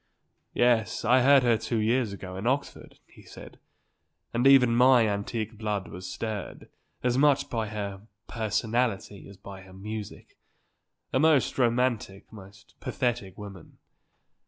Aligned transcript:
"Yes; 0.55 1.05
I 1.05 1.21
heard 1.21 1.43
her 1.43 1.59
two 1.59 1.77
years 1.77 2.11
ago 2.11 2.35
in 2.35 2.47
Oxford," 2.47 2.97
he 3.05 3.21
said; 3.21 3.59
"and 4.33 4.47
even 4.47 4.75
my 4.75 5.05
antique 5.07 5.59
blood 5.59 5.89
was 5.89 6.11
stirred, 6.11 6.69
as 7.03 7.19
much 7.19 7.51
by 7.51 7.67
her 7.67 8.01
personality 8.27 9.27
as 9.29 9.37
by 9.37 9.61
her 9.61 9.73
music. 9.73 10.39
A 11.13 11.19
most 11.19 11.59
romantic, 11.59 12.33
most 12.33 12.73
pathetic 12.79 13.37
woman. 13.37 13.77